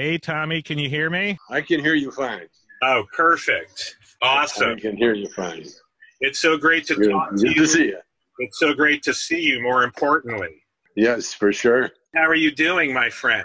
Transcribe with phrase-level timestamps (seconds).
[0.00, 1.36] Hey, Tommy, can you hear me?
[1.50, 2.46] I can hear you fine.
[2.82, 3.96] Oh, perfect.
[4.22, 4.70] Awesome.
[4.70, 5.66] I can hear you fine.
[6.22, 7.62] It's so great to Good, talk to good you.
[7.62, 7.98] to see you.
[8.38, 10.62] It's so great to see you, more importantly.
[10.96, 11.90] Yes, for sure.
[12.14, 13.44] How are you doing, my friend?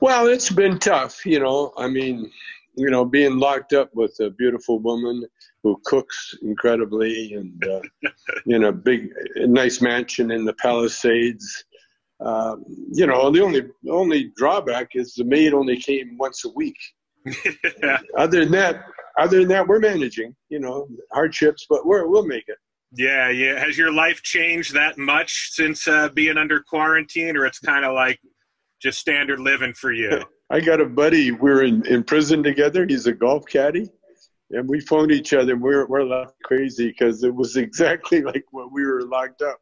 [0.00, 1.72] Well, it's been tough, you know.
[1.78, 2.30] I mean,
[2.76, 5.24] you know, being locked up with a beautiful woman
[5.62, 7.80] who cooks incredibly and uh,
[8.44, 11.64] in a big, nice mansion in the Palisades.
[12.20, 16.76] Um, you know, the only only drawback is the maid only came once a week.
[18.16, 18.84] Other than that,
[19.18, 20.34] other than that, we're managing.
[20.48, 22.56] You know, hardships, but we're we'll make it.
[22.92, 23.58] yeah, yeah.
[23.58, 27.94] Has your life changed that much since uh, being under quarantine, or it's kind of
[27.94, 28.20] like
[28.80, 30.22] just standard living for you?
[30.50, 31.30] I got a buddy.
[31.30, 32.86] We're in, in prison together.
[32.88, 33.90] He's a golf caddy,
[34.50, 35.52] and we phoned each other.
[35.52, 39.60] And we're we're laughing crazy because it was exactly like when we were locked up.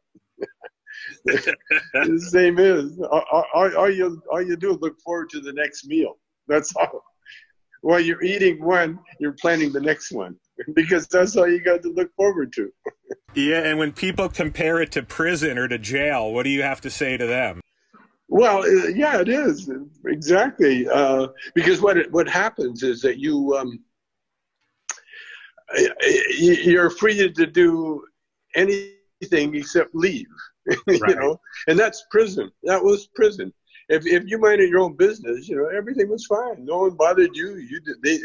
[1.25, 5.53] the same is all, all, all you all you do is look forward to the
[5.53, 6.17] next meal.
[6.47, 7.03] That's all.
[7.81, 10.35] While you're eating one, you're planning the next one
[10.73, 12.71] because that's all you got to look forward to.
[13.33, 16.81] Yeah, and when people compare it to prison or to jail, what do you have
[16.81, 17.61] to say to them?
[18.29, 19.69] Well, uh, yeah, it is
[20.05, 23.79] exactly uh, because what it, what happens is that you um,
[26.39, 28.03] you're free to do
[28.55, 30.25] anything except leave,
[31.05, 31.15] you Right.
[31.15, 32.51] know, and that's prison.
[32.63, 33.53] That was prison.
[33.89, 36.65] If if you minded your own business, you know, everything was fine.
[36.65, 37.55] No one bothered you.
[37.57, 38.19] You did they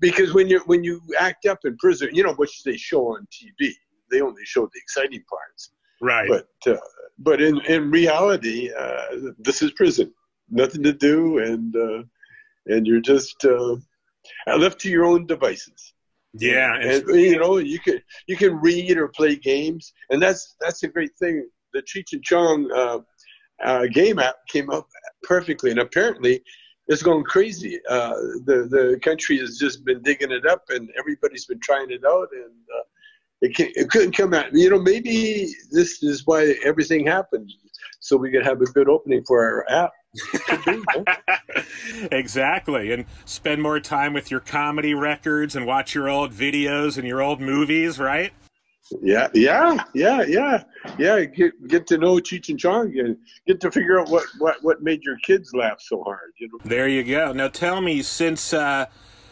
[0.00, 3.26] because when you when you act up in prison, you know, which they show on
[3.32, 3.72] TV,
[4.10, 6.28] they only show the exciting parts Right.
[6.28, 6.76] but uh,
[7.18, 9.02] but in in reality, uh,
[9.38, 10.12] this is prison.
[10.50, 12.02] Nothing to do, and uh,
[12.66, 13.76] and you're just uh,
[14.58, 15.94] left to your own devices.
[16.34, 20.82] Yeah, and you know you can you can read or play games, and that's that's
[20.82, 21.48] a great thing.
[21.72, 22.98] The Cheech and Chong uh,
[23.64, 24.88] uh, game app came up
[25.22, 26.42] perfectly, and apparently
[26.86, 27.80] it's going crazy.
[27.88, 32.04] Uh, the the country has just been digging it up, and everybody's been trying it
[32.06, 32.84] out, and uh,
[33.40, 34.52] it, can, it couldn't come out.
[34.52, 37.50] You know, maybe this is why everything happened,
[38.00, 39.92] so we could have a good opening for our app.
[41.86, 42.08] Could be, huh?
[42.12, 42.92] exactly.
[42.92, 47.22] And spend more time with your comedy records and watch your old videos and your
[47.22, 48.32] old movies, right?
[49.02, 50.62] Yeah, yeah, yeah, yeah,
[50.98, 51.24] yeah.
[51.24, 54.82] Get get to know Cheech and Chong and get to figure out what what what
[54.82, 56.32] made your kids laugh so hard.
[56.38, 56.58] You know.
[56.64, 57.32] There you go.
[57.32, 58.86] Now tell me, since uh,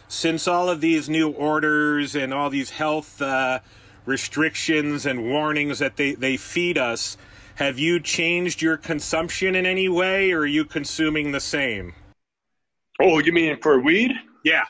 [0.07, 3.59] since all of these new orders and all these health uh,
[4.05, 7.17] restrictions and warnings that they, they feed us,
[7.55, 11.93] have you changed your consumption in any way, or are you consuming the same?
[13.01, 14.11] Oh, you mean for weed?
[14.43, 14.65] Yeah.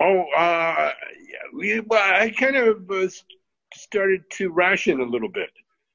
[0.00, 0.92] Oh, uh,
[1.28, 3.08] yeah, we, well, I kind of uh,
[3.74, 5.50] started to ration a little bit.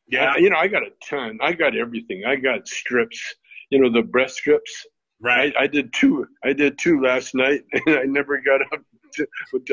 [0.07, 0.31] Yeah.
[0.31, 1.37] Uh, you know, I got a ton.
[1.41, 2.25] I got everything.
[2.25, 3.35] I got strips.
[3.69, 4.85] You know, the breast strips.
[5.21, 5.53] right.
[5.57, 6.27] I, I did two.
[6.43, 8.81] I did two last night, and I never got up.
[9.13, 9.27] To,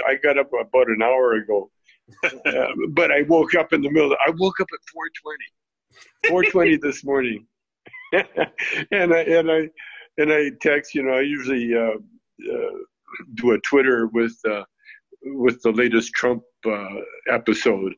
[0.06, 1.70] I got up about an hour ago,
[2.24, 4.14] uh, but I woke up in the middle.
[4.26, 4.80] I woke up at
[6.26, 6.50] 4:20.
[6.52, 7.46] 4:20 this morning,
[8.12, 9.70] and I and I
[10.18, 10.94] and I text.
[10.94, 11.96] You know, I usually uh,
[12.52, 12.78] uh,
[13.34, 14.64] do a Twitter with uh,
[15.22, 16.96] with the latest Trump uh,
[17.30, 17.94] episode.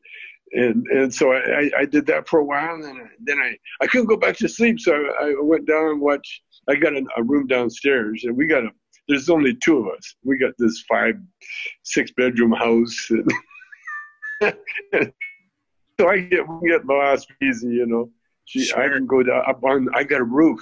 [0.53, 3.57] And and so I, I did that for a while, and then I, then I,
[3.81, 6.41] I couldn't go back to sleep, so I, I went down and watched.
[6.69, 8.69] I got a, a room downstairs, and we got a.
[9.07, 10.15] There's only two of us.
[10.23, 11.15] We got this five,
[11.83, 13.31] six bedroom house, and
[15.99, 18.09] so I get we get lost easy, you know.
[18.43, 19.87] She, I can go down up on.
[19.95, 20.59] I got a roof.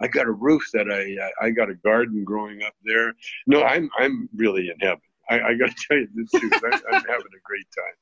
[0.00, 3.12] I got a roof that I I got a garden growing up there.
[3.46, 5.02] No, I'm I'm really in heaven.
[5.28, 6.52] I, I got to tell you the truth.
[6.52, 7.94] I, I'm having a great time.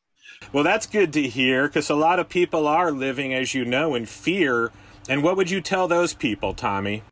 [0.53, 3.94] Well, that's good to hear because a lot of people are living, as you know,
[3.94, 4.72] in fear.
[5.08, 7.03] And what would you tell those people, Tommy?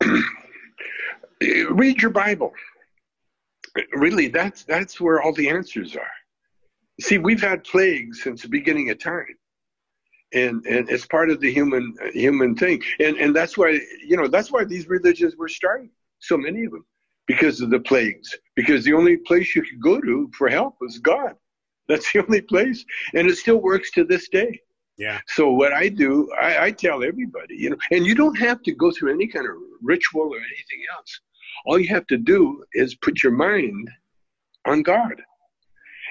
[1.70, 2.52] Read your Bible.
[3.92, 6.10] Really, that's that's where all the answers are.
[7.00, 9.36] See, we've had plagues since the beginning of time,
[10.32, 14.28] and and it's part of the human human thing, and and that's why you know
[14.28, 15.90] that's why these religions were started.
[16.18, 16.84] So many of them
[17.30, 18.36] because of the plagues.
[18.56, 21.34] Because the only place you could go to for help was God.
[21.88, 22.84] That's the only place,
[23.14, 24.60] and it still works to this day.
[24.96, 25.18] Yeah.
[25.28, 28.72] So what I do, I, I tell everybody, you know, and you don't have to
[28.72, 31.20] go through any kind of ritual or anything else.
[31.64, 33.88] All you have to do is put your mind
[34.66, 35.22] on God.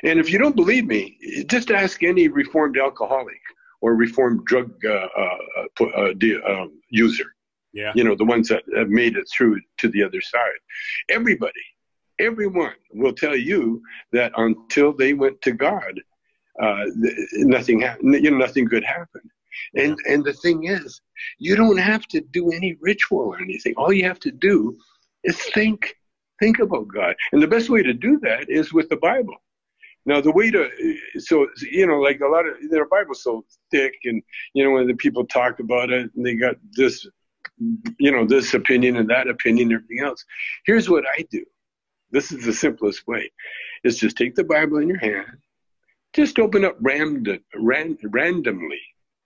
[0.04, 3.42] And if you don't believe me, just ask any reformed alcoholic
[3.82, 5.38] or reformed drug uh, uh,
[5.80, 7.36] uh, uh, de- um, user.
[7.74, 7.92] Yeah.
[7.96, 10.60] You know, the ones that have made it through to the other side.
[11.10, 11.62] Everybody,
[12.20, 13.82] everyone will tell you
[14.12, 16.02] that until they went to God,
[16.62, 16.86] uh,
[17.34, 18.16] nothing happened.
[18.24, 19.30] You know, nothing good happened.
[19.76, 21.02] And and the thing is,
[21.38, 23.74] you don't have to do any ritual or anything.
[23.78, 24.78] All you have to do
[25.24, 25.96] is think.
[26.40, 27.16] Think about God.
[27.34, 29.36] And the best way to do that is with the Bible.
[30.10, 30.70] Now the way to
[31.20, 34.22] so you know like a lot of their Bible's so thick and
[34.54, 37.08] you know when the people talk about it and they got this
[38.00, 40.26] you know this opinion and that opinion and everything else.
[40.66, 41.44] Here's what I do.
[42.12, 43.32] This is the simplest way.
[43.84, 45.38] Is just take the Bible in your hand,
[46.14, 48.82] just open up random, ran, randomly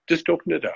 [0.08, 0.76] just open it up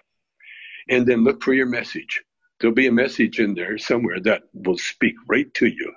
[0.90, 2.22] and then look for your message.
[2.60, 5.94] There'll be a message in there somewhere that will speak right to you,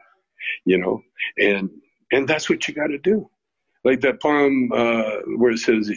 [0.65, 1.03] you know,
[1.39, 1.71] and
[2.13, 3.31] and that's what you got to do.
[3.83, 5.91] Like that poem uh, where it says,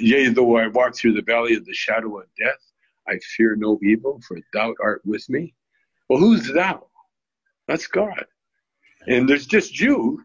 [0.00, 2.72] "Yea, though I walk through the valley of the shadow of death,
[3.06, 5.54] I fear no evil, for Thou art with me."
[6.08, 6.86] Well, who's Thou?
[7.68, 8.24] That's God,
[9.06, 10.22] and there's just you.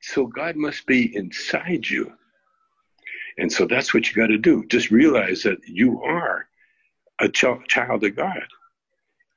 [0.00, 2.12] So God must be inside you.
[3.38, 4.64] And so that's what you got to do.
[4.66, 6.46] Just realize that you are
[7.20, 8.44] a ch- child of God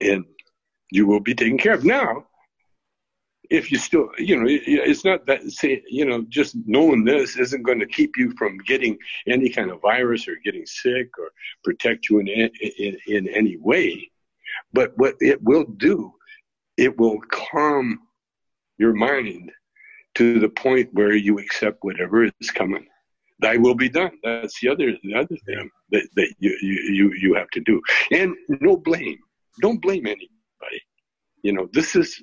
[0.02, 0.26] and
[0.92, 1.84] you will be taken care of.
[1.84, 2.26] Now,
[3.50, 7.64] if you still, you know, it's not that, say, you know, just knowing this isn't
[7.64, 8.98] going to keep you from getting
[9.28, 11.32] any kind of virus or getting sick or
[11.64, 14.10] protect you in, in, in any way.
[14.74, 16.14] But what it will do,
[16.78, 18.00] it will calm
[18.78, 19.52] your mind
[20.16, 22.88] to the point where you accept whatever is coming
[23.40, 24.12] thy will be done.
[24.24, 27.82] That's the other the other thing that, that you, you you have to do.
[28.12, 29.20] And no blame.
[29.62, 30.82] Don't blame anybody.
[31.48, 32.22] You know, this is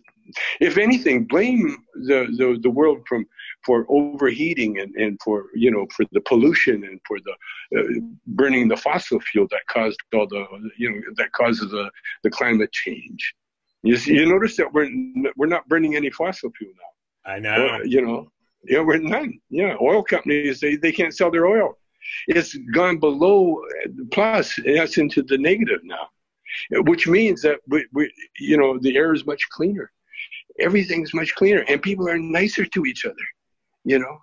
[0.60, 3.24] if anything, blame the, the, the world from
[3.64, 7.34] for overheating and, and for you know for the pollution and for the
[7.78, 10.44] uh, burning the fossil fuel that caused all the
[10.76, 11.90] you know that causes the,
[12.22, 13.34] the climate change.
[13.82, 14.90] You see, you notice that we're
[15.38, 17.32] we're not burning any fossil fuel now.
[17.32, 17.80] I know.
[17.84, 18.30] You know,
[18.64, 19.40] yeah, we're none.
[19.48, 21.78] Yeah, oil companies they, they can't sell their oil.
[22.26, 23.62] It's gone below
[24.12, 24.58] plus.
[24.58, 26.08] It's into the negative now,
[26.70, 29.90] which means that we, we you know the air is much cleaner.
[30.60, 33.14] Everything's much cleaner, and people are nicer to each other.
[33.84, 34.18] You know,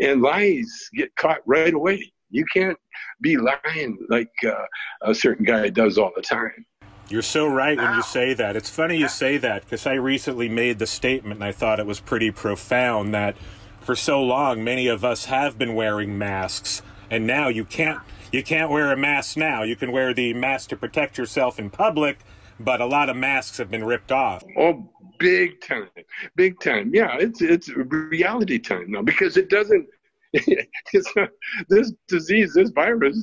[0.00, 2.12] and lies get caught right away.
[2.30, 2.78] You can't
[3.20, 4.64] be lying like uh,
[5.02, 6.66] a certain guy does all the time.
[7.08, 8.56] You're so right when you say that.
[8.56, 11.86] It's funny you say that because I recently made the statement and I thought it
[11.86, 13.36] was pretty profound that
[13.80, 18.00] for so long, many of us have been wearing masks, and now you can't
[18.34, 19.62] you can't wear a mask now.
[19.62, 22.18] You can wear the mask to protect yourself in public,
[22.58, 24.42] but a lot of masks have been ripped off.
[24.58, 24.90] Oh,
[25.20, 25.88] big time,
[26.34, 26.90] big time.
[26.92, 29.86] Yeah, it's it's reality time now because it doesn't.
[30.92, 31.28] It's not,
[31.68, 33.16] this disease, this virus,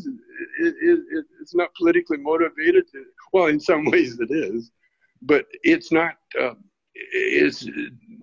[0.61, 2.85] it, it, it, it's not politically motivated.
[3.33, 4.71] Well, in some ways it is,
[5.21, 6.13] but it's not.
[6.39, 6.53] Uh,
[6.93, 7.67] it's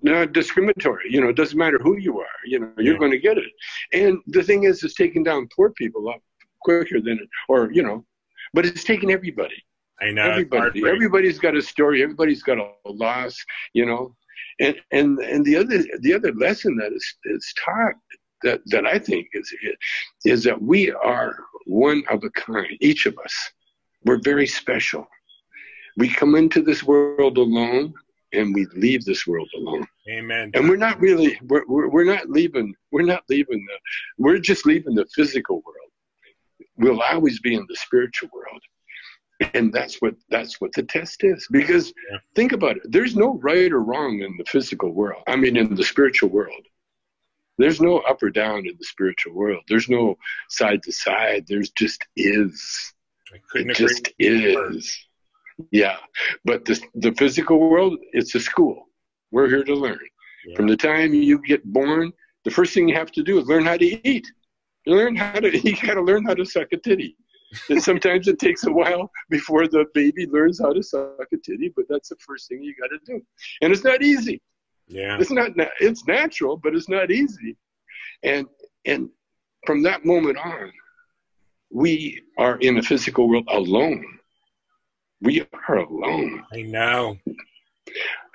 [0.01, 1.05] not discriminatory.
[1.11, 2.39] You know, it doesn't matter who you are.
[2.45, 2.99] You know, you're yeah.
[2.99, 3.51] going to get it.
[3.93, 6.21] And the thing is, it's taking down poor people lot
[6.61, 8.05] quicker than, or you know,
[8.53, 9.63] but it's taking everybody.
[10.01, 10.29] I know.
[10.29, 10.87] Everybody.
[10.87, 12.01] Everybody's got a story.
[12.03, 13.37] Everybody's got a loss.
[13.73, 14.15] You know,
[14.59, 17.95] and and and the other the other lesson that is is taught
[18.43, 19.53] that that I think is
[20.25, 22.77] is that we are one of a kind.
[22.79, 23.35] Each of us,
[24.05, 25.07] we're very special.
[25.97, 27.93] We come into this world alone
[28.33, 29.85] and we leave this world alone.
[30.09, 30.51] Amen.
[30.53, 33.79] And we're not really we're, we're, we're not leaving we're not leaving the
[34.17, 35.78] we're just leaving the physical world.
[36.79, 38.61] We'll always be in the spiritual world.
[39.53, 41.47] And that's what that's what the test is.
[41.49, 42.17] Because yeah.
[42.35, 42.83] think about it.
[42.85, 45.23] There's no right or wrong in the physical world.
[45.27, 46.65] I mean in the spiritual world.
[47.57, 49.63] There's no up or down in the spiritual world.
[49.67, 50.17] There's no
[50.49, 51.45] side to side.
[51.47, 52.93] There's just is.
[53.53, 54.97] it just is.
[55.71, 55.97] Yeah,
[56.45, 58.85] but the the physical world, it's a school.
[59.31, 59.99] We're here to learn.
[60.47, 60.55] Yeah.
[60.55, 62.13] From the time you get born,
[62.45, 64.25] the first thing you have to do is learn how to eat.
[64.85, 65.57] You learn how to.
[65.63, 67.15] You got to learn how to suck a titty.
[67.69, 71.73] and sometimes it takes a while before the baby learns how to suck a titty,
[71.75, 73.19] but that's the first thing you got to do.
[73.61, 74.41] And it's not easy.
[74.87, 75.51] Yeah, it's not.
[75.79, 77.55] It's natural, but it's not easy.
[78.23, 78.47] And
[78.85, 79.09] and
[79.65, 80.71] from that moment on,
[81.71, 84.19] we are in a physical world alone
[85.21, 86.43] we are alone.
[86.53, 87.17] I know.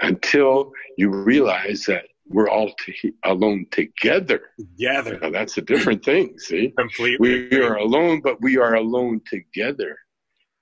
[0.00, 4.40] Until you realize that we're all t- alone together.
[4.59, 5.19] Together.
[5.21, 6.73] Now, that's a different thing, see?
[6.76, 7.49] Completely.
[7.50, 9.99] We are alone, but we are alone together.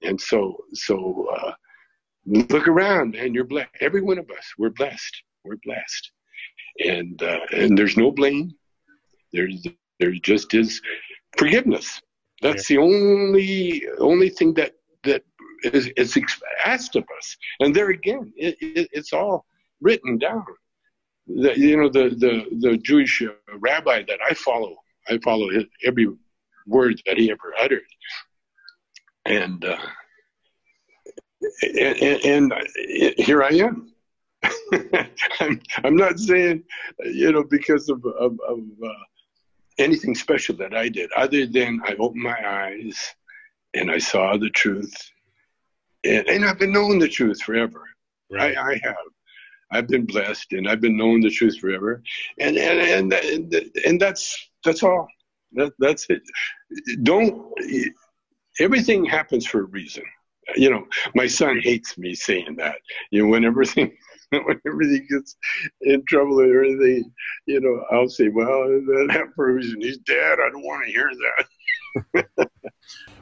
[0.03, 1.53] And so, so uh,
[2.27, 3.71] look around, and you're blessed.
[3.81, 5.23] Every one of us, we're blessed.
[5.45, 6.11] We're blessed.
[6.85, 8.51] And uh, and there's no blame.
[9.33, 9.67] There's
[10.01, 10.81] there just is
[11.37, 12.01] forgiveness.
[12.41, 12.77] That's yeah.
[12.77, 14.73] the only only thing that
[15.05, 15.23] that
[15.65, 16.19] is, is
[16.65, 17.37] asked of us.
[17.61, 19.45] And there again, it, it, it's all
[19.81, 20.45] written down.
[21.27, 24.77] The, you know, the, the, the Jewish uh, rabbi that I follow,
[25.09, 26.09] I follow his, every
[26.67, 27.83] word that he ever uttered.
[29.25, 29.79] and, uh,
[31.63, 33.93] and, and, and here I am.
[35.41, 36.65] I'm, I'm not saying,
[37.05, 38.89] you know, because of, of, of uh,
[39.79, 42.99] anything special that I did, other than I opened my eyes
[43.75, 44.95] and I saw the truth.
[46.05, 47.89] And, and I've been knowing the truth forever.
[48.31, 48.57] Right.
[48.57, 48.97] I, I have.
[49.73, 52.03] I've been blessed and I've been knowing the truth forever.
[52.39, 55.09] And, and, and, and, and that's, that's all.
[55.53, 56.23] That, that's it.
[57.03, 57.53] Don't,
[58.61, 60.05] everything happens for a reason.
[60.57, 62.77] You know, my son hates me saying that.
[63.11, 63.97] You know, when everything
[64.31, 65.37] when everything gets
[65.83, 67.13] in trouble or anything,
[67.47, 68.63] you know, I'll say, well,
[69.09, 69.81] that for a reason.
[69.81, 70.39] He's dead.
[70.41, 71.47] I don't want to hear that.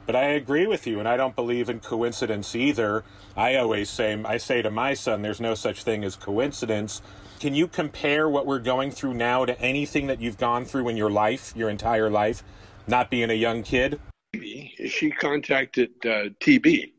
[0.05, 3.03] But I agree with you, and I don't believe in coincidence either.
[3.35, 7.01] I always say, I say to my son, there's no such thing as coincidence.
[7.39, 10.97] Can you compare what we're going through now to anything that you've gone through in
[10.97, 12.43] your life, your entire life,
[12.87, 13.99] not being a young kid?
[14.33, 16.91] She contacted uh, TB.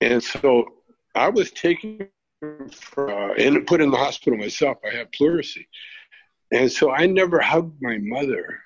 [0.00, 0.66] And so
[1.14, 2.08] I was taken
[2.72, 4.78] for, uh, and put in the hospital myself.
[4.84, 5.66] I have pleurisy.
[6.50, 8.60] And so I never hugged my mother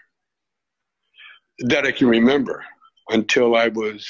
[1.62, 2.64] that I can remember
[3.08, 4.08] until I was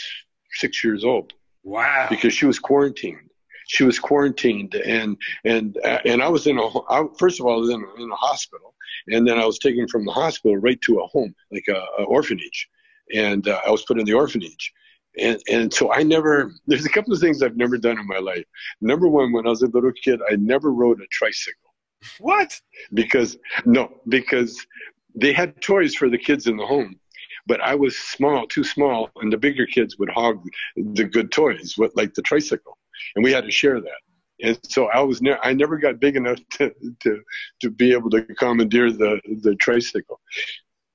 [0.53, 1.33] six years old.
[1.65, 2.07] Wow.
[2.11, 3.31] Because she was quarantined.
[3.69, 7.61] She was quarantined, and and and I was in a I, first of all I
[7.61, 8.75] was in, in a hospital,
[9.07, 12.05] and then I was taken from the hospital right to a home, like a, a
[12.05, 12.69] orphanage,
[13.15, 14.73] and uh, I was put in the orphanage,
[15.19, 16.53] and and so I never.
[16.67, 18.45] There's a couple of things I've never done in my life.
[18.81, 21.73] Number one, when I was a little kid, I never rode a tricycle.
[22.19, 22.61] What?
[22.93, 24.67] Because no, because
[25.15, 26.99] they had toys for the kids in the home,
[27.47, 30.43] but I was small, too small, and the bigger kids would hog
[30.77, 32.79] the good toys, what like the tricycle,
[33.17, 34.01] and we had to share that.
[34.43, 37.23] And so I was ne- I never got big enough to, to
[37.61, 40.21] to be able to commandeer the the tricycle.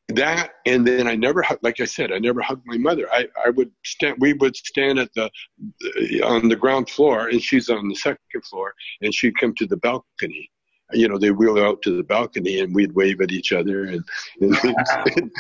[0.10, 3.12] That and then i never like i said i never hugged my mother.
[3.12, 7.42] I, I would stand we would stand at the uh, on the ground floor and
[7.42, 10.50] she's on the second floor and she'd come to the balcony
[10.94, 14.03] you know they wheel out to the balcony and we'd wave at each other and
[14.41, 15.32] and, and,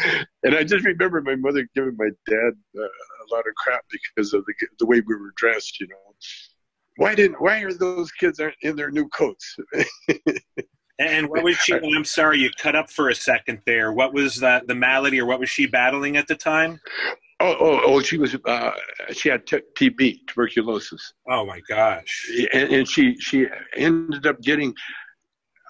[0.43, 4.33] and i just remember my mother giving my dad uh, a lot of crap because
[4.33, 5.95] of the the way we were dressed you know
[6.97, 9.57] why didn't why are those kids in their new coats
[10.99, 11.73] And what was she?
[11.73, 13.91] I'm sorry, you cut up for a second there.
[13.93, 16.79] What was the the malady, or what was she battling at the time?
[17.39, 18.01] Oh, oh, oh!
[18.01, 18.71] She was uh,
[19.11, 21.13] she had t- TB, tuberculosis.
[21.29, 22.27] Oh my gosh!
[22.51, 24.73] And, and she she ended up getting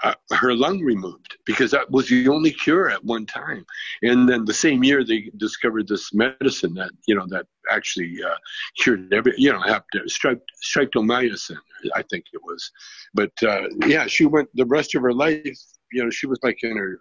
[0.04, 3.66] uh, her lung removed because that was the only cure at one time.
[4.04, 8.36] And then the same year they discovered this medicine that you know that actually uh,
[8.78, 11.58] cured every you know have to streptomycin,
[11.96, 12.72] I think it was.
[13.14, 15.60] But uh, yeah, she went the rest of her life.
[15.92, 17.00] You know, she was like in her,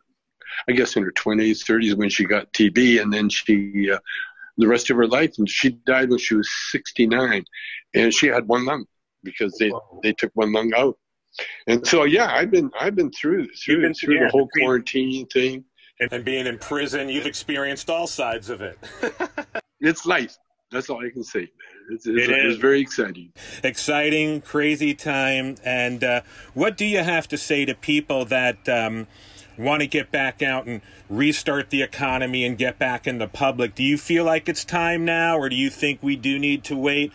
[0.69, 3.91] I guess in her twenties, thirties when she got TB, and then she.
[3.93, 3.99] Uh,
[4.59, 7.45] the rest of her life, and she died when she was 69,
[7.93, 8.87] and she had one lung
[9.23, 9.71] because they
[10.03, 10.97] they took one lung out
[11.67, 15.27] and so, yeah, I've been I've been through through, been, through yeah, the whole quarantine
[15.27, 15.65] thing.
[15.99, 18.79] And being in prison, you've experienced all sides of it.
[19.81, 20.37] it's life.
[20.71, 21.51] That's all I can say.
[21.91, 23.33] It's, it's, it it's very exciting.
[23.63, 25.57] Exciting, crazy time.
[25.65, 26.21] And uh,
[26.53, 29.07] what do you have to say to people that um,
[29.57, 33.75] want to get back out and restart the economy and get back in the public?
[33.75, 36.77] Do you feel like it's time now, or do you think we do need to
[36.77, 37.11] wait?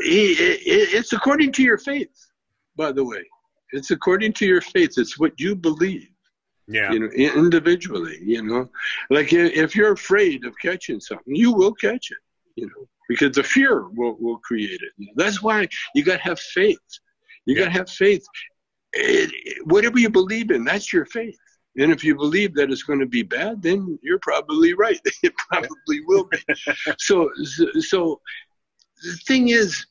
[0.00, 2.27] It's according to your faith
[2.78, 3.22] by the way.
[3.72, 4.94] It's according to your faith.
[4.96, 6.08] It's what you believe.
[6.66, 6.92] Yeah.
[6.92, 8.68] You know, individually, you know,
[9.10, 12.18] like if you're afraid of catching something, you will catch it,
[12.56, 15.08] you know, because the fear will, will create it.
[15.16, 16.78] That's why you got to have faith.
[17.46, 17.64] You yeah.
[17.64, 18.24] got to have faith.
[18.92, 21.38] It, it, whatever you believe in, that's your faith.
[21.78, 25.00] And if you believe that it's going to be bad, then you're probably right.
[25.22, 26.38] It probably will be.
[26.98, 27.30] so,
[27.80, 28.20] so
[29.02, 29.86] the thing is,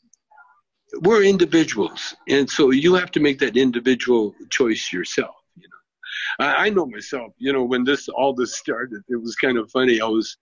[1.01, 5.35] we're individuals, and so you have to make that individual choice yourself.
[5.55, 7.33] You know, I, I know myself.
[7.37, 9.99] You know, when this all this started, it was kind of funny.
[10.01, 10.37] I was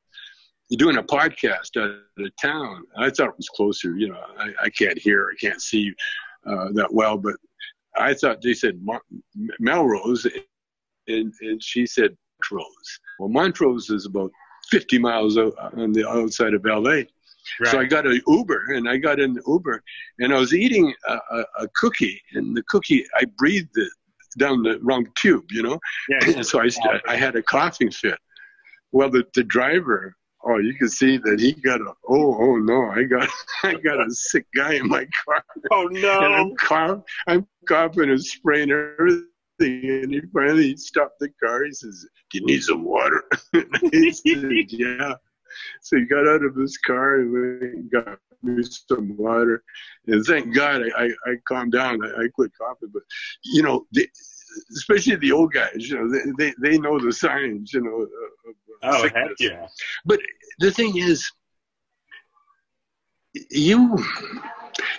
[0.72, 2.84] doing a podcast at a town.
[2.98, 3.96] I thought it was closer.
[3.96, 5.94] You know, I, I can't hear, I can't see
[6.46, 7.36] uh, that well, but
[7.98, 9.02] I thought they said Mar-
[9.60, 10.28] Melrose,
[11.08, 13.00] and, and she said Montrose.
[13.20, 14.32] Well, Montrose is about
[14.70, 17.04] 50 miles out, on the outside of LA.
[17.60, 17.72] Right.
[17.72, 19.82] So I got an Uber, and I got in the Uber,
[20.20, 23.90] and I was eating a, a, a cookie, and the cookie I breathed it
[24.38, 25.80] down the wrong tube, you know.
[26.10, 26.70] Yeah, and so I
[27.08, 28.18] I had a coughing fit.
[28.92, 32.90] Well, the the driver, oh, you can see that he got a oh oh no,
[32.92, 33.30] I got
[33.64, 35.44] I got a sick guy in my car.
[35.72, 36.26] Oh no!
[36.26, 39.30] And I'm coughing, I'm coughing and spraying everything.
[39.58, 41.64] And he finally stopped the car.
[41.64, 43.24] He says, "Do you need some water?"
[43.54, 45.16] said, "Yeah."
[45.82, 49.64] So he got out of his car and got me some water.
[50.08, 52.04] And thank God I, I, I calmed down.
[52.04, 52.90] I, I quit coughing.
[52.94, 53.04] But,
[53.44, 54.08] you know, the,
[54.76, 58.02] especially the old guys, you know, they, they, they know the signs, you know.
[58.02, 59.24] Of, oh, sickness.
[59.30, 59.68] heck yeah.
[60.06, 60.20] But
[60.60, 61.30] the thing is,
[63.50, 63.98] you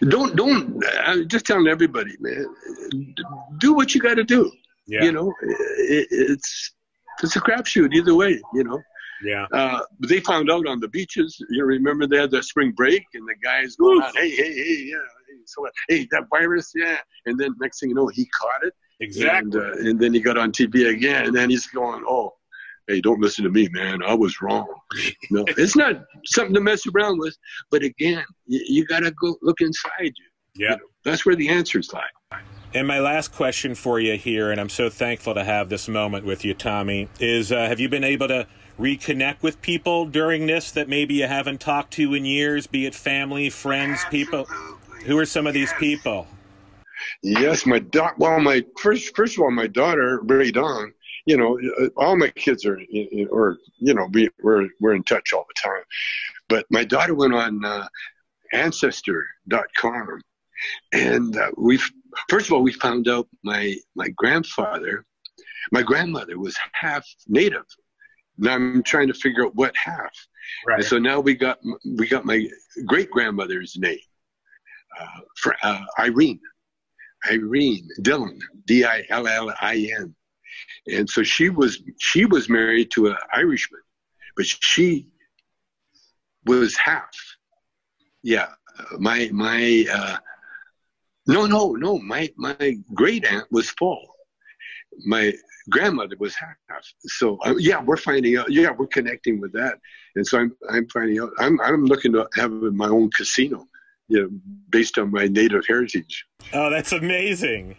[0.08, 2.46] don't don't i'm just telling everybody man
[3.58, 4.50] do what you got to do
[4.86, 5.02] yeah.
[5.02, 6.72] you know it, it's
[7.22, 8.80] it's a crapshoot either way you know
[9.22, 13.04] yeah uh, they found out on the beaches you remember they had that spring break
[13.14, 14.96] and the guys going on hey hey hey yeah
[15.28, 18.64] hey, so what hey that virus yeah and then next thing you know he caught
[18.64, 22.04] it exactly and, uh, and then he got on tv again and then he's going
[22.08, 22.32] oh
[22.86, 24.02] hey, don't listen to me, man.
[24.02, 24.66] I was wrong.
[25.30, 27.36] No, it's not something to mess around with.
[27.70, 30.12] But again, you, you got to go look inside you.
[30.54, 30.70] Yeah.
[30.70, 32.40] You know, that's where the answers lie.
[32.74, 36.24] And my last question for you here, and I'm so thankful to have this moment
[36.24, 38.46] with you, Tommy, is uh, have you been able to
[38.78, 42.94] reconnect with people during this that maybe you haven't talked to in years, be it
[42.94, 44.44] family, friends, people?
[45.04, 46.26] Who are some of these people?
[47.22, 48.14] Yes, my daughter.
[48.18, 50.92] Well, my first, first of all, my daughter, Rae Dawn,
[51.26, 52.80] you know, uh, all my kids are,
[53.30, 55.82] or you know, we, we're we're in touch all the time.
[56.48, 57.88] But my daughter went on uh,
[58.52, 60.20] Ancestry.com,
[60.92, 61.80] and uh, we
[62.28, 65.04] first of all we found out my my grandfather,
[65.72, 67.64] my grandmother was half Native.
[68.38, 70.12] Now I'm trying to figure out what half.
[70.66, 70.78] Right.
[70.78, 71.58] And so now we got
[71.96, 72.46] we got my
[72.86, 73.98] great grandmother's name,
[74.98, 76.40] uh, for uh, Irene,
[77.30, 80.14] Irene Dillon, D I L L I N.
[80.86, 83.80] And so she was she was married to an Irishman,
[84.36, 85.08] but she
[86.44, 87.16] was half.
[88.22, 88.48] Yeah,
[88.98, 90.16] my my uh,
[91.26, 94.15] no no no my my great aunt was full.
[95.04, 95.32] My
[95.70, 96.56] grandmother was half.
[97.06, 98.50] So uh, yeah, we're finding out.
[98.50, 99.78] Yeah, we're connecting with that,
[100.14, 101.30] and so I'm I'm finding out.
[101.38, 103.66] I'm I'm looking to have my own casino,
[104.08, 104.28] you know,
[104.70, 106.24] based on my native heritage.
[106.52, 107.76] Oh, that's amazing.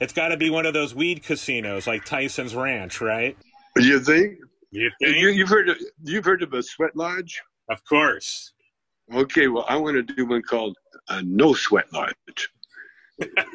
[0.00, 3.36] It's got to be one of those weed casinos like Tyson's Ranch, right?
[3.76, 4.38] You think?
[4.70, 5.16] You think?
[5.16, 7.40] You, have heard of you've heard of a sweat lodge?
[7.68, 8.52] Of course.
[9.14, 10.76] Okay, well, I want to do one called
[11.08, 12.48] a no sweat lodge.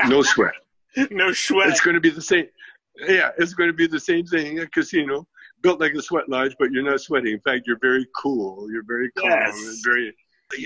[0.08, 0.54] no sweat.
[1.12, 1.70] no sweat.
[1.70, 2.48] It's going to be the same.
[3.00, 4.60] Yeah, it's going to be the same thing.
[4.60, 5.28] A casino
[5.62, 7.34] built like a sweat lodge, but you're not sweating.
[7.34, 8.72] In fact, you're very cool.
[8.72, 9.56] You're very calm yes.
[9.56, 10.16] and very.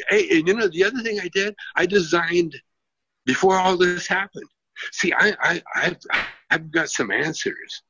[0.10, 2.56] Hey, and you know the other thing I did, I designed
[3.26, 4.46] before all this happened.
[4.91, 5.98] See, I, I, I've,
[6.50, 7.84] I've got some answers.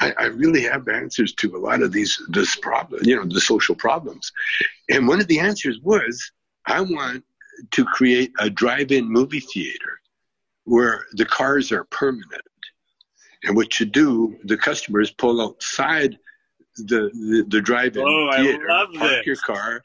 [0.00, 3.40] I, I really have answers to a lot of these, this problem, you know, the
[3.40, 4.32] social problems.
[4.90, 6.32] And one of the answers was,
[6.66, 7.24] I want
[7.70, 10.00] to create a drive-in movie theater
[10.64, 12.42] where the cars are permanent.
[13.44, 16.18] And what you do, the customers pull outside
[16.76, 19.26] the the, the drive-in oh, theater, park this.
[19.26, 19.82] your car,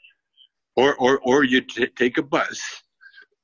[0.75, 2.83] or or or you t- take a bus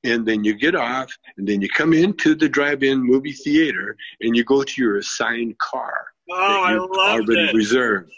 [0.03, 4.35] and then you get off and then you come into the drive-in movie theater and
[4.35, 7.55] you go to your assigned car oh, that you've already it.
[7.55, 8.11] reserved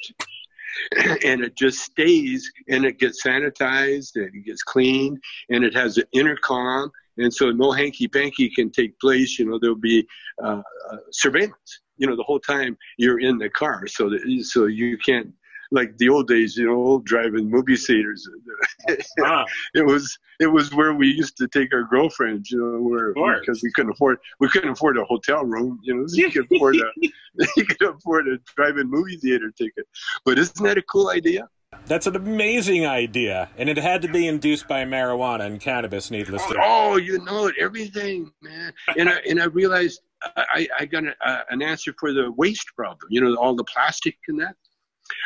[1.24, 5.18] and it just stays and it gets sanitized and it gets cleaned
[5.50, 9.58] and it has an intercom and so no hanky panky can take place you know
[9.60, 10.06] there'll be
[10.44, 14.66] uh, uh, surveillance you know the whole time you're in the car so that so
[14.66, 15.34] you can't
[15.72, 18.28] like the old days, you know, driving movie theaters.
[19.24, 19.46] ah.
[19.74, 23.62] It was it was where we used to take our girlfriends, you know, where because
[23.64, 26.76] we couldn't afford we couldn't afford a hotel room, you know, so you could afford
[26.76, 26.92] a
[27.58, 29.86] you could afford a drive-in movie theater ticket.
[30.24, 31.50] But isn't that a cool idea?
[31.88, 36.10] That's an amazing idea, and it had to be induced by marijuana and cannabis.
[36.10, 38.72] Needless oh, to oh, you know it, everything, man.
[38.98, 40.00] And I and I realized
[40.36, 43.08] I, I got a, uh, an answer for the waste problem.
[43.10, 44.56] You know, all the plastic and that.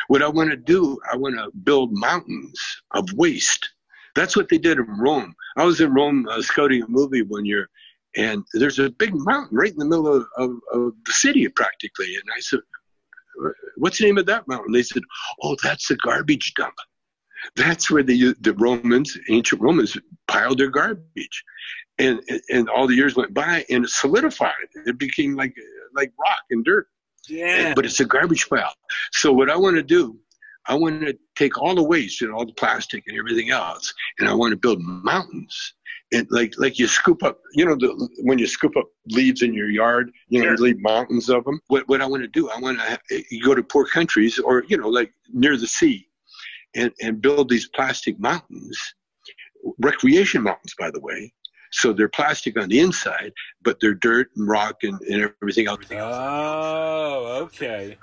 [0.08, 2.60] What I want to do, I want to build mountains
[2.92, 3.70] of waste.
[4.14, 5.34] That's what they did in Rome.
[5.56, 7.68] I was in Rome uh, scouting a movie one year,
[8.16, 12.14] and there's a big mountain right in the middle of, of, of the city practically.
[12.14, 12.60] And I said,
[13.76, 14.72] What's the name of that mountain?
[14.72, 15.02] They said,
[15.42, 16.74] Oh, that's a garbage dump.
[17.56, 19.96] That's where the, the Romans, ancient Romans,
[20.28, 21.44] piled their garbage.
[22.00, 24.52] And, and all the years went by and it solidified.
[24.86, 25.54] It became like,
[25.94, 26.86] like rock and dirt.
[27.28, 27.74] Yeah.
[27.74, 28.72] But it's a garbage pile.
[29.12, 30.18] So what I want to do,
[30.66, 34.28] I want to take all the waste and all the plastic and everything else, and
[34.28, 35.74] I want to build mountains.
[36.12, 39.54] And like like you scoop up, you know, the, when you scoop up leaves in
[39.54, 40.56] your yard, you know, sure.
[40.56, 41.60] you leave mountains of them.
[41.68, 44.38] What what I want to do, I want to eh, you go to poor countries
[44.38, 46.08] or you know, like near the sea,
[46.74, 48.78] and and build these plastic mountains,
[49.78, 51.32] recreation mountains, by the way,
[51.70, 55.84] so they're plastic on the inside, but they're dirt and rock and, and everything else.
[55.92, 57.96] Oh, okay.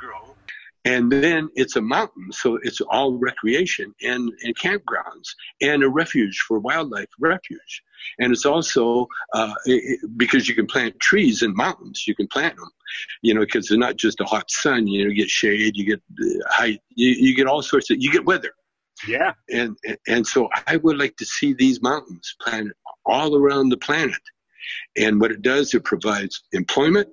[0.85, 6.45] And then it's a mountain, so it's all recreation and, and campgrounds and a refuge
[6.47, 7.83] for wildlife refuge.
[8.19, 12.05] And it's also uh, it, because you can plant trees in mountains.
[12.07, 12.69] You can plant them,
[13.21, 14.87] you know, because they're not just a hot sun.
[14.87, 17.97] You know, you get shade, you get uh, height, you, you get all sorts of,
[17.99, 18.53] you get weather.
[19.07, 19.33] Yeah.
[19.49, 22.73] And, and so I would like to see these mountains planted
[23.05, 24.21] all around the planet.
[24.97, 27.09] And what it does, it provides employment.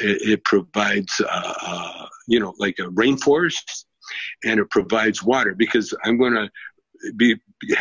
[0.00, 3.84] It, it provides, uh, uh, you know, like a rainforest,
[4.44, 6.50] and it provides water because I'm going to
[7.16, 7.36] be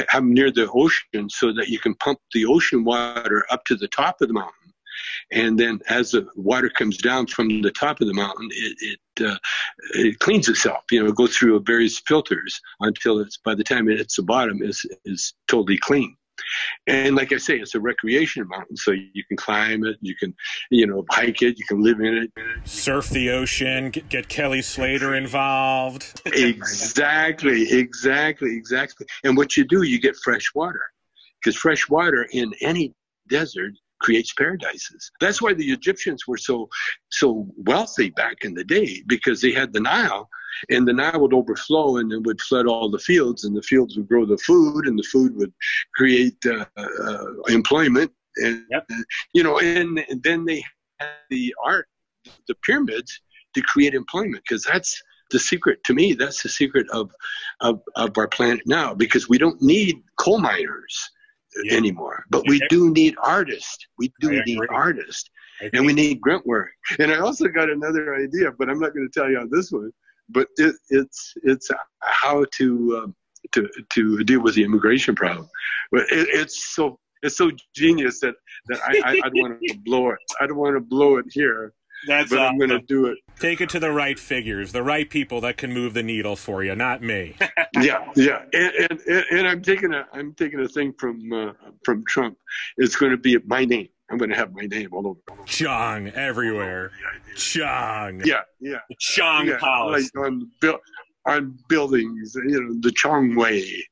[0.09, 3.87] have near the ocean so that you can pump the ocean water up to the
[3.87, 4.73] top of the mountain.
[5.31, 9.27] And then as the water comes down from the top of the mountain, it it,
[9.27, 9.37] uh,
[9.93, 10.83] it cleans itself.
[10.91, 14.23] You know, it goes through various filters until it's by the time it hits the
[14.23, 16.15] bottom is is totally clean.
[16.87, 20.35] And like I say, it's a recreation mountain, so you can climb it, you can,
[20.69, 22.31] you know, hike it, you can live in it,
[22.65, 26.21] surf the ocean, get, get Kelly Slater involved.
[26.25, 29.07] exactly, exactly, exactly.
[29.23, 30.81] And what you do, you get fresh water,
[31.41, 32.93] because fresh water in any
[33.29, 35.11] desert creates paradises.
[35.19, 36.69] That's why the Egyptians were so
[37.09, 40.29] so wealthy back in the day because they had the Nile
[40.69, 43.97] and the Nile would overflow and it would flood all the fields and the fields
[43.97, 45.53] would grow the food and the food would
[45.95, 48.87] create uh, uh, employment and yep.
[49.33, 50.63] you know and, and then they
[50.99, 51.87] had the art
[52.47, 53.21] the pyramids
[53.53, 57.11] to create employment because that's the secret to me that's the secret of,
[57.61, 61.09] of of our planet now because we don't need coal miners
[61.63, 61.75] yeah.
[61.75, 62.25] anymore.
[62.29, 63.87] But we do need artists.
[63.97, 65.29] We do need artists.
[65.73, 66.69] And we need grunt work.
[66.99, 69.71] And I also got another idea, but I'm not going to tell you on this
[69.71, 69.91] one.
[70.29, 71.69] But it, it's it's
[72.01, 73.15] how to um,
[73.53, 75.47] to to deal with the immigration problem.
[75.91, 78.35] But it, it's so it's so genius that
[78.67, 80.19] that I, I, I don't want to blow it.
[80.41, 81.73] I don't want to blow it here.
[82.07, 82.39] That's but.
[82.39, 83.17] I'm going to do it.
[83.39, 86.63] Take it to the right figures, the right people that can move the needle for
[86.63, 87.35] you, not me.
[87.81, 91.51] yeah, yeah, and, and, and I'm taking a I'm taking a thing from uh,
[91.83, 92.37] from Trump.
[92.77, 93.89] It's going to be my name.
[94.09, 95.45] I'm going to have my name all over.
[95.45, 96.91] Chong everywhere.
[97.35, 98.21] Chong.
[98.23, 98.77] Yeah, yeah.
[98.99, 100.11] Chong yeah, Palace.
[100.13, 100.51] Like on,
[101.25, 103.83] on buildings, you know, the Chong way.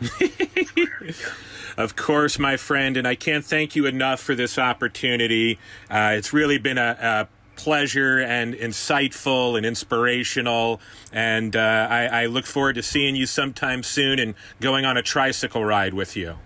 [1.76, 5.58] of course, my friend, and I can't thank you enough for this opportunity.
[5.90, 7.28] Uh, it's really been a, a
[7.60, 10.80] pleasure and insightful and inspirational.
[11.12, 15.02] And uh, I, I, look forward to seeing you sometime soon and going on a
[15.02, 16.36] tricycle ride with you.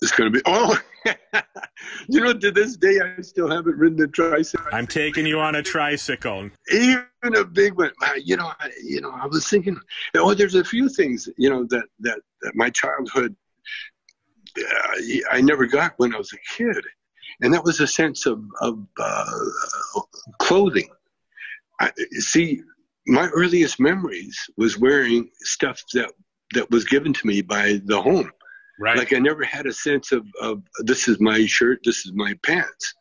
[0.00, 0.78] It's going to be, oh,
[2.08, 4.68] you know, to this day, I still haven't ridden a tricycle.
[4.72, 6.50] I'm taking you on a tricycle.
[6.70, 7.04] Even
[7.34, 7.90] a big one.
[8.22, 9.76] You know, I, you know, I was thinking,
[10.14, 13.34] oh, there's a few things, you know, that, that, that my childhood,
[14.56, 14.96] uh,
[15.32, 16.84] I never got when I was a kid
[17.42, 19.40] and that was a sense of, of uh,
[20.38, 20.88] clothing.
[21.80, 22.62] I, see,
[23.06, 26.12] my earliest memories was wearing stuff that
[26.54, 28.30] that was given to me by the home.
[28.78, 28.96] Right.
[28.96, 32.34] Like I never had a sense of, of this is my shirt, this is my
[32.44, 32.94] pants.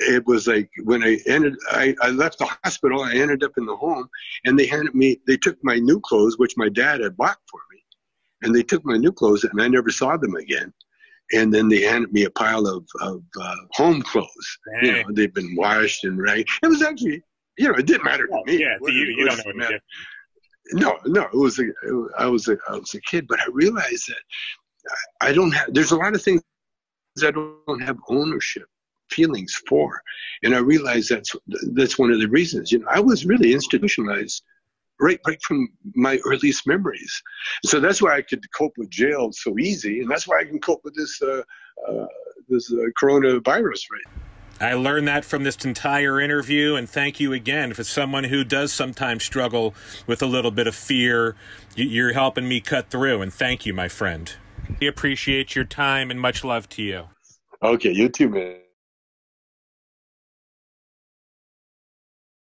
[0.00, 3.64] It was like when I ended, I, I left the hospital, I ended up in
[3.64, 4.08] the home,
[4.44, 7.60] and they handed me, they took my new clothes, which my dad had bought for
[7.72, 7.84] me,
[8.42, 10.72] and they took my new clothes, and I never saw them again
[11.32, 14.58] and then they handed me a pile of, of uh, home clothes.
[14.80, 14.84] Dang.
[14.84, 16.46] You know, they've been washed and right.
[16.62, 17.22] It was actually,
[17.56, 18.60] you know, it didn't matter to me.
[18.60, 19.80] Yeah, to you, you don't know what
[20.72, 23.46] No, no, it was a, it, I was a, I was a kid, but I
[23.52, 24.22] realized that
[25.20, 25.72] I don't have.
[25.72, 26.42] There's a lot of things
[27.22, 28.66] I don't have ownership
[29.10, 30.00] feelings for,
[30.42, 31.34] and I realized that's
[31.72, 32.72] that's one of the reasons.
[32.72, 34.42] You know, I was really institutionalized
[35.00, 37.22] right right from my earliest memories.
[37.64, 40.60] So that's why I could cope with jail so easy, and that's why I can
[40.60, 41.42] cope with this uh,
[41.88, 42.06] uh,
[42.48, 44.22] this uh, coronavirus right.
[44.60, 48.72] I learned that from this entire interview, and thank you again for someone who does
[48.72, 49.74] sometimes struggle
[50.06, 51.34] with a little bit of fear.
[51.74, 54.32] You're helping me cut through, and thank you, my friend.
[54.80, 57.04] We appreciate your time and much love to you.
[57.62, 58.56] Okay, you too, man.